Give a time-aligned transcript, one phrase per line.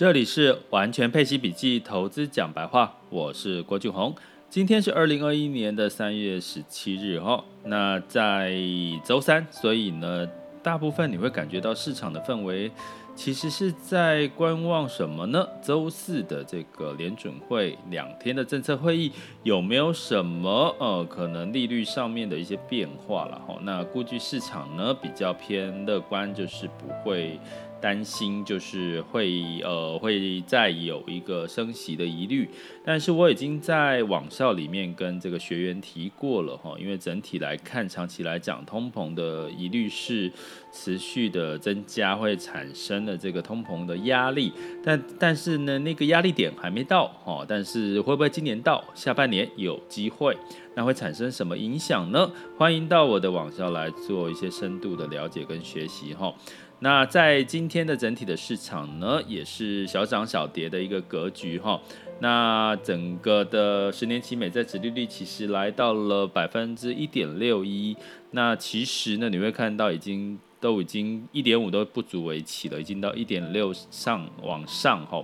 [0.00, 4.14] 这里是完全配息笔记投资讲白话，我是郭俊宏。
[4.48, 8.50] 今天是二零二一年的三月十七日哈，那在
[9.04, 10.26] 周三，所以呢，
[10.62, 12.72] 大部分你会感觉到市场的氛围
[13.14, 15.46] 其实是在观望什么呢？
[15.60, 19.12] 周四的这个联准会两天的政策会议
[19.42, 23.58] 有没有什么呃可能利率上面的一些变化了哈？
[23.64, 27.38] 那估计市场呢比较偏乐观，就是不会。
[27.80, 32.48] 担心就是会呃会再有一个升息的疑虑，
[32.84, 40.30] 但是我已经在网校里面跟这个学员提过了哈，因为整体来看，长期来讲，通膨的疑虑是
[40.72, 44.52] 持续的增加，会产生的这个通膨的压力，
[44.84, 50.36] 但但是呢，那个压力点还没到哈，但是会不会今年到下半年有机会？
[50.76, 52.30] 那会产生什么影响呢？
[52.56, 56.32] 欢迎到我的网校来做一些深度的了解跟学习哈。
[56.82, 61.78] 那在今天的整体的市场呢，也是小涨小跌的一个格局哈。
[62.20, 67.94] 那整个的十年期美债殖利率其实来到了百分之一点六一。
[68.30, 75.22] 那其实呢，你会看到已经都已经一点五都不足为奇了，已经到一点六上往上哈。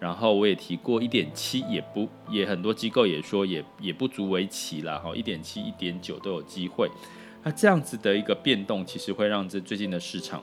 [0.00, 6.90] 然后我也提过一点七也不也很多机构也说也也不足为奇了哈，一点七一点九都有机会。
[7.44, 10.42] 那这样子的一个变动，其实会让这最近的市场。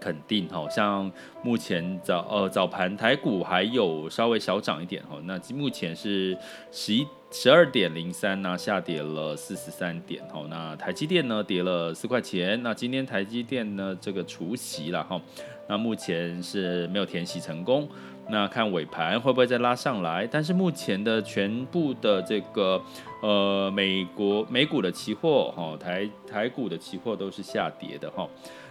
[0.00, 1.10] 肯定哈，像
[1.42, 6.36] 目前早呃早盘台股还有稍微小涨一点哈，那目前是
[6.70, 15.20] 十一十二点零三呢，下跌了四十三点哈，那台积电呢跌了四块钱，那今天台积电呢这个除息了哈，
[15.68, 17.86] 那目前是没有填息成功，
[18.30, 22.80] 那看尾盘会不会再拉上来，但是目前的全部的这个
[23.22, 28.26] 呃美国美股的期货哈，台台股的期货都是下跌的哈。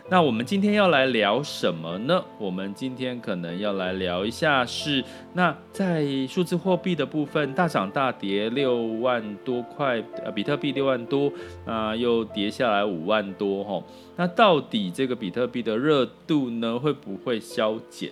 [0.09, 2.23] 那我们今天要来聊什么呢？
[2.39, 11.30] 我们今天可能要来聊一下是那在数字货币的部分大涨大跌六万多块，呃，比特币六万多，
[11.66, 13.83] 啊，又跌下来五万多哈。
[14.15, 18.09] 那到底这个比特币的热度呢会不会消减？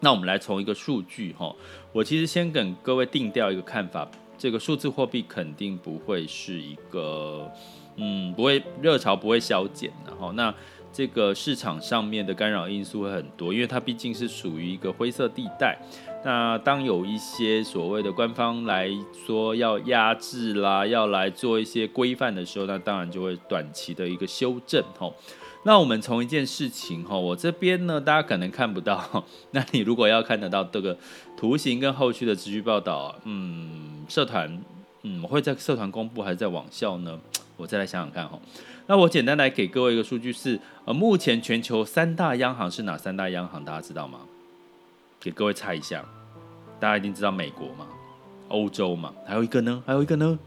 [0.00, 1.56] 那我们来从一个数据哈，
[1.90, 4.06] 我其实先跟各位定调一个看法，
[4.36, 7.50] 这个数字货币肯定不会是一个，
[7.96, 10.30] 嗯，不会热潮不会消减的哈。
[10.36, 10.54] 那
[10.92, 15.78] 这个市场上面的干扰因素会很多，因为它毕竟是属于一个灰色地带。
[16.24, 18.90] 那当有一些所谓的官方来
[19.24, 25.14] 说要压制啦，要来做一些规范的时候，那当然就会短期的一个修正吼。
[25.64, 30.96] 那我们从一件事情吼，我这边呢，大家可能看不到，那你如果要看得到这个
[31.36, 34.60] 图形跟后续的持续报道，嗯，社团，
[35.02, 37.18] 嗯，我会在社团公布还是在网校呢？
[37.58, 38.40] 我再来想想看哈。
[38.86, 43.62] 那我简单来给各位一个数据是，呃，目前全球三大央行是哪三大央行？
[43.62, 44.20] 大家知道吗？
[45.20, 46.02] 给各位猜一下，
[46.80, 47.86] 大家一定知道美国嘛，
[48.48, 49.82] 欧洲嘛，还有一个呢？
[49.84, 50.38] 还有一个呢？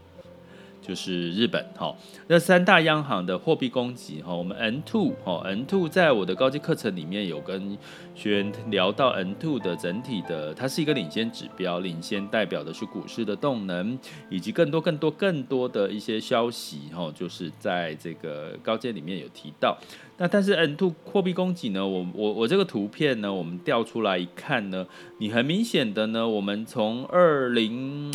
[0.82, 1.94] 就是日本哈，
[2.26, 7.78] 那三大央行的货币供给哈，我们 N two 哈 N two 在我的高级课程里面有跟
[8.16, 13.96] 学员聊到 N two 的整体的，它是一个领先指标，领先代表的是股市的动能，
[14.28, 19.78] 以及更多更多更多的一些消息哈，就是在这个高阶里面有提到。
[20.18, 24.84] 那但是 N two 货币供给呢，我我我这个图片呢，我们调出来一看呢，
[25.18, 28.12] 你很明显的呢，我们从二零。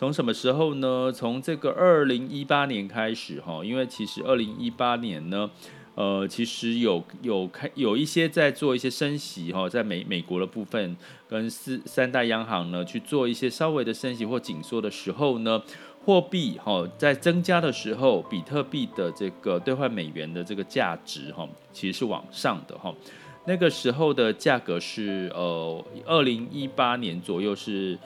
[0.00, 1.12] 从什么时候呢？
[1.12, 5.50] 从这个二零一八年开始哈，因为其实二零一八年呢，
[5.94, 10.96] 呃，其实有有开有一些在做一些升息哈，在美美国的部分
[11.28, 15.62] 跟四三大央行呢去做一些稍微的升息或紧缩的时候呢，
[16.06, 22.90] 货币哈在增加的时候，比特币的这个兑换美元的这个价值哈，其实是往上的哈。
[23.44, 27.98] 那个时候的价格是呃二零一八年左右是。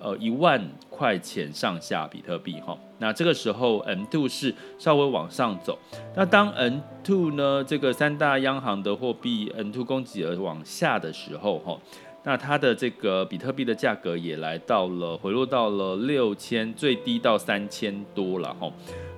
[0.00, 5.76] 呃，一万块钱上下比特币哈，那这个时候 M2 是稍微往上走。
[6.14, 11.76] 那当 M2 呢，这个三大央行的货币 M2 供给额往下的时候哈，
[12.22, 18.70] 那它的这个比特币的价格也来到了回落到了六千，最低到三千多了哈。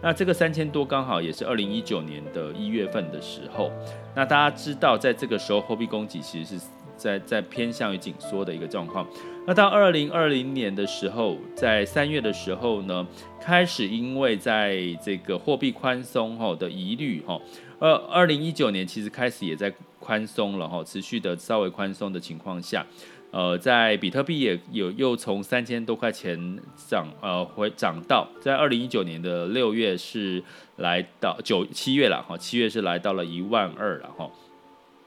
[0.02, 3.70] 那这个三千多刚好也是二零一九年的一月份的时候。
[4.14, 6.64] 那大家知道，在这个时候货币供给其实是
[7.00, 9.06] 在在偏向于紧缩的一个状况。
[9.46, 13.04] 那到二零二零年的时候，在三月的时候呢，
[13.40, 17.40] 开始因为在这个货币宽松哈的疑虑哈，
[17.78, 22.86] 呃，二零一九年其实开始也在宽松了哈，持续的稍微宽松的情况下，
[23.30, 30.42] 呃，在比特币也有又从三千多块钱涨呃回涨到，在二零一九年的六月是
[30.76, 34.30] 来到九七月了哈，七月是来到了一万二了哈。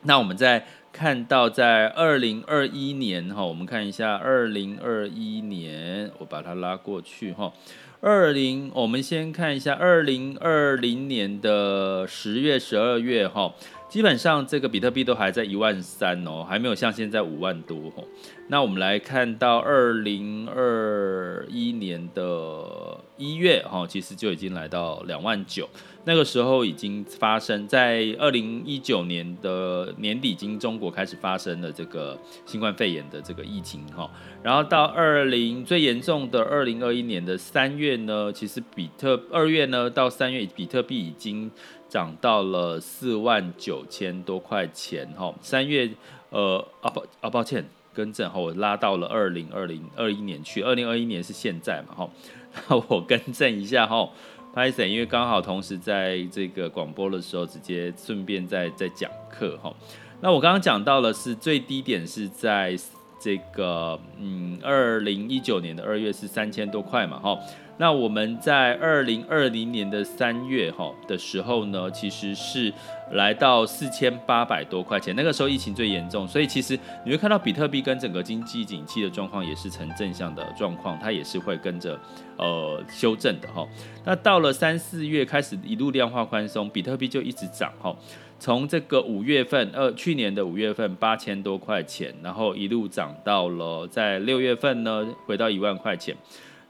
[0.06, 7.52] 那我们在看到在二零二一年哈，我们看一下二零二一年，我把它拉过去哈。
[8.00, 13.56] 二零，我们先看一下二零二零年的十月、十二月哈。
[13.94, 18.04] 基本上这个比特币都还在一万三哦，还没有像现在五万多哦。
[18.48, 25.70] 那我们来看到二零二一年的一月哈，其实就已经来到两万九。
[26.06, 34.10] 那个时候已经发生在二零一九年的年底，经中国开始发生了这个新冠肺炎的这个疫情哈。
[34.42, 41.52] 然后到二零最严重的二零二一年的三月呢，其实比特二月呢到三月比特币已经。
[41.94, 45.88] 涨到了四万九千多块钱哈，三月
[46.32, 47.64] 呃啊抱啊抱歉
[47.94, 52.10] 更正哈，我拉到了二零二零二一年去，二零二一年是现在嘛哈，
[52.68, 54.10] 那我更正一下哈
[54.56, 59.72] ，Python，，因为刚好同时在这个广播的时候，直接顺便在在讲课哈，
[60.20, 62.76] 那我刚刚讲到了是最低点是在
[63.24, 67.40] 这个嗯二零一九年的二月是三千多块嘛哈。
[67.78, 72.72] 那我们在二零二零年的三月哈的时候呢，其实是
[73.14, 82.00] 来到四千八百多块钱，那个时候疫情最严重，所以其实你会看到比特币跟整个经济景气的状况也是呈正向的状况，它也是会跟着
[82.38, 83.66] 呃修正的哈。
[84.06, 87.96] 那到了三四月开始一路量化宽松，比特币就一直涨哈，
[88.44, 96.14] 从这个五月份呃去年的五月份八千多块钱，然后一路涨到了在六月份呢回到一万块钱。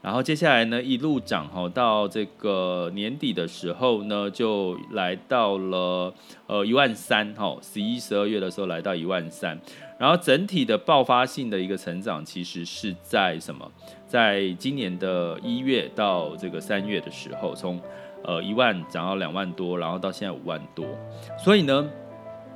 [0.00, 6.14] 然后接下来呢，一路涨哈，到这个年底的时候呢，就来到了
[6.46, 9.60] 呃一万三哈，十一、十二月的时候来到一万三。
[9.98, 13.68] 然后整体的爆发性的一个成长，其实是在什么？
[14.06, 17.80] 在今年的一月到这个三月的时候，从
[18.24, 20.86] 呃一万涨到两万多，然后到现在五万多。
[21.42, 21.88] 所以呢。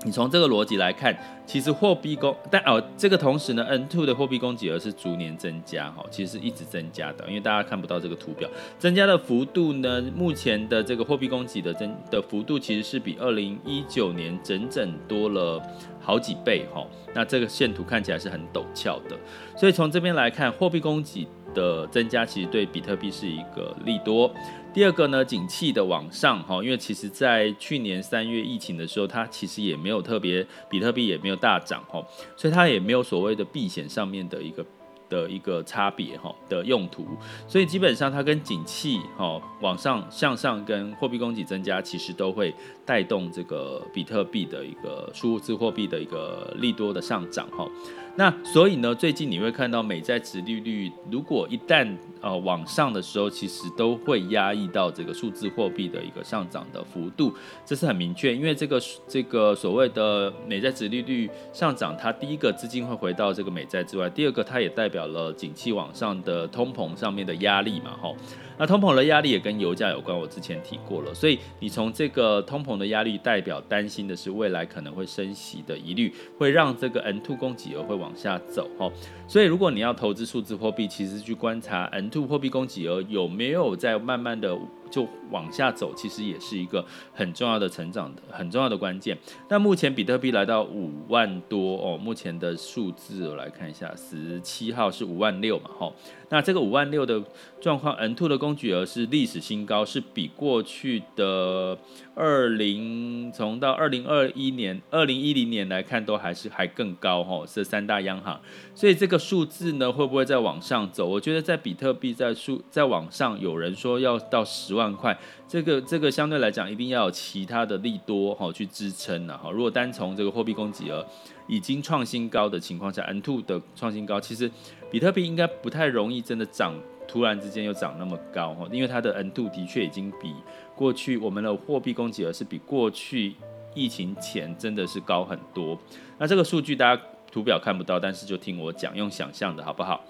[0.05, 1.13] 你从这个逻辑来看，
[1.45, 8.49] 其实货币供，但哦，这个同时呢，N2 的货币供给额是逐年增加，哈，其实是一直增加的，因为大家看不到这个图表，
[8.79, 15.61] 增加的幅度呢，目前的这个货币供给的增的幅度，其实是比二零一九年整整多了
[15.99, 19.17] 好几倍，哈，那这个线图看起来是很陡峭的，
[19.57, 24.33] 所以从这边来看，货币供给的增加，其实对比特币是一个利多。
[24.75, 32.01] 第二个呢，景气的往上哈，因为其实在去年三月疫情的时候，它其实也没有特别，比特币也没有大涨哈，
[32.37, 34.65] 所以它也没有所谓的避险上面的一个
[35.09, 37.09] 的一个差别哈的用途，
[37.49, 42.55] 所以基本上它跟景气哈往上向上跟货币供给增加，其实都会
[42.89, 47.69] 带动这个比特币的一个数字货币的一个利多的上涨哈。
[48.17, 51.87] 那所以呢，最近你会看到美债殖利率，如果一旦
[52.21, 57.33] 呃往上的时候，其实都会压抑到这个数字货币的一个上涨的幅度，
[57.65, 58.35] 这是很明确。
[58.35, 68.17] 因为这个这个所谓的美债殖利率上涨，它第一个资金会回到这个美债之外，第二个它也代表了景气往上的通膨上面的压力嘛，吼。
[68.61, 78.91] 那通膨的压力也跟油价有关，我之前提过了，所以你从这个通膨的压力代表担心的是未来可能会升息的疑虑，会让这个 N two 供给额会往下走哈。
[79.27, 84.57] 所以如果你要投资数字货币，其实去观察 N two 货币供给额有没有在慢慢的。
[84.91, 89.17] 就往下走，其实也是一个很重要的成长的很重要的关键。
[89.49, 95.95] 那目前比特币来到五万多哦，目前的数字我来看一下，十七号是五万六嘛，吼。
[96.31, 97.23] 那这个五万六的
[97.59, 101.79] 状况，n two 的供给额是历史新高，是比过去的
[102.15, 107.47] 二零从到二零二一年、二零一零年来看都还是还更高吼。
[107.47, 108.39] 这三大央行，
[108.75, 111.09] 所以这个数字呢会不会再往上走？
[111.09, 115.15] 我觉得在比特币在数在往上，有人说要到十万块，
[115.47, 119.51] 这个这个相对来讲一定要有其他的利多哈去支撑了哈。
[119.51, 121.05] 如果单从这个货币供给额
[121.47, 124.51] 已经创新高的情况下，N two 的创新高，其实
[124.91, 126.75] 比特币应该不太容易真的涨，
[127.07, 130.33] 突然之间又涨那么高哈，因为它的 N two 的确已经比
[130.75, 133.35] 过去我们的货币供给额是比过去
[133.75, 135.79] 疫情前真的是高很多。
[136.19, 140.03] 那这个数据大家图表看不到，但是就听我讲，用想象的好不好？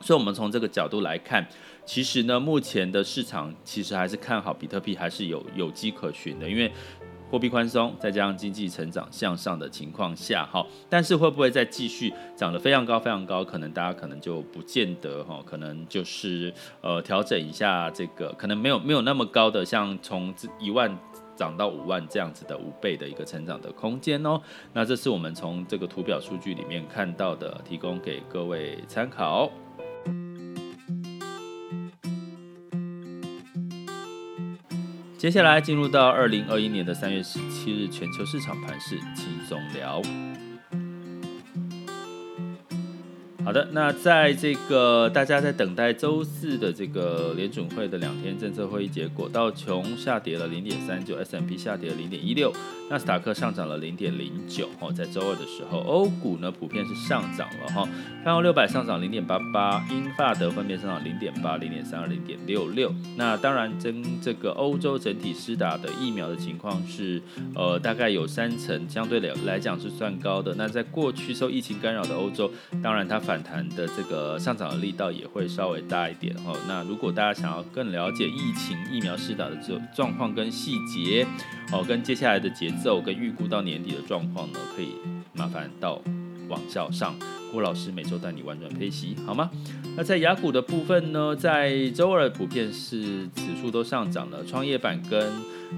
[0.00, 1.46] 所以，我们从这个角度来看，
[1.84, 6.48] 其实呢，目前的市场其实还是看好比特币，还是有有机可循的。
[6.48, 6.70] 因为
[7.30, 13.44] 货币宽松，再加上经济成长向上的情况下，哈，但是会不会再继续涨得非常高、非常高？
[13.44, 16.50] 可能大家可能就不见得哈，可能就是
[16.80, 20.90] 呃调整一下这个，可能没有没有那么高的，像从一万
[21.36, 24.40] 涨到五万这样子的五倍的一个成长的空间哦。
[24.72, 29.50] 那这是我们从这个图表数据里面看到的，提供给各位参考。
[35.18, 40.00] 接下来进入到二零二一年的三月十七日全球市场盘势轻松聊。
[43.48, 52.52] 好的，那在这个大家在等待周四的这个联准会的两天政策会议结果，道琼下跌了零点三九，S&P 下跌了零点一六，
[52.90, 54.68] 纳斯达克上涨了零点零九。
[54.80, 57.88] 哦，在周二的时候，欧股呢普遍是上涨了哈，
[58.22, 62.94] 泛欧六百上涨零点八八，英法德分别上涨零点八、零点三二、零点六六。
[63.16, 67.22] 那当然，整这个欧洲整体施打的疫苗的情况是，
[67.54, 70.54] 呃，大概有三成，相对来来讲是算高的。
[70.56, 72.50] 那在过去受疫情干扰的欧洲，
[72.82, 76.52] 当然它反反弹的这个上涨的力道也会稍微大一点哈。
[76.66, 81.24] 那如果大家想要更了解疫情疫苗施打的这状况跟细节
[81.72, 84.94] 哦，跟接下来的节奏跟预估到年底的状况呢，可以
[85.34, 86.02] 麻烦到
[86.48, 87.14] 网校上
[87.52, 89.50] 郭老师每周带你玩转配息好吗？
[89.96, 95.30] 那在雅股的部分呢，在周二普遍是指数都上涨了，创业板跟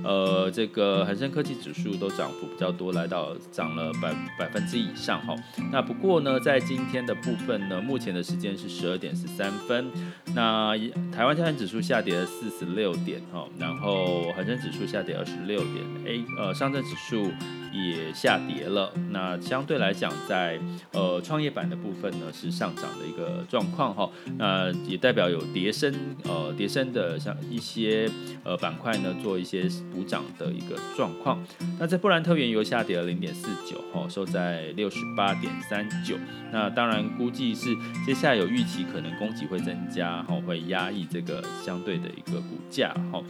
[0.05, 5.35] 呃，这个恒生科技指数都涨幅比较多，来到涨了百百分之以上哈。
[5.73, 9.91] 那不过呢，在今天的部分呢，目前的时间是十二点十三分。
[10.35, 10.75] 那
[11.13, 17.31] 台湾加权指数下跌了四十六点哈，然后恒生指数下跌二十六点，A 呃上证指数
[17.73, 18.93] 也下跌了。
[19.11, 20.59] 那相对来讲，在
[20.93, 24.11] 呃创业板的部分呢是上涨的一个状况哈。
[24.37, 28.11] 那也代表有叠升呃叠升的像一些
[28.45, 29.69] 呃板块呢做一些。
[29.93, 31.43] 补涨的一个状况，
[31.79, 36.17] 那在布兰特原油下跌了零点四九，哈，收在六十八点三九。
[36.53, 37.75] 那当然估计是
[38.05, 43.23] 接下来有预期，可能供给会增加，哈，会压抑这个相对的一个股价，哈。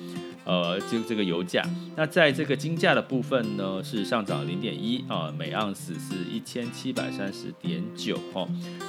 [0.43, 1.63] 呃，就这个油价，
[1.95, 8.47] 那在这个金价的部分呢，是上涨零点一啊，每盎司是一千七百三十点九哈。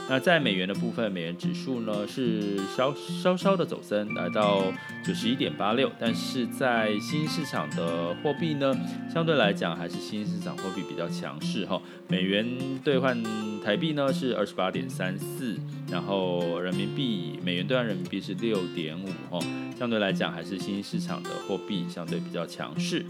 [0.07, 2.93] 那在美元的部分，美元指数呢是稍
[3.23, 4.71] 稍稍的走升，来到
[5.03, 8.71] 九十一点八六，但是在新市场的货币呢，
[9.11, 11.81] 相对来讲还是新市场货币比较强势哈。
[12.07, 12.45] 美元
[12.83, 13.17] 兑换
[13.65, 15.57] 台币呢是二十八点三四，
[15.91, 19.43] 然后人民币美元兑换人民币是六点五哦，
[19.77, 21.29] 相对来讲还是新兴市场的。
[21.47, 23.05] 货币相对比较强势，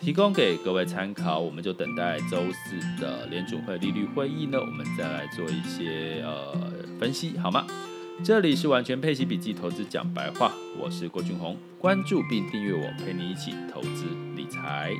[0.00, 1.38] 提供给各位参考。
[1.38, 6.58] 我们就等待周四的联准会利率会议呢，我们再来做一些呃
[6.98, 7.64] 分析，好吗？
[8.24, 14.92] 这里是完全配息笔记投资讲白话，我是郭俊宏，关注并订阅我，陪你一起投资理财。